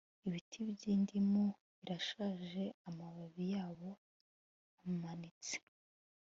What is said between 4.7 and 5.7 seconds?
amanitse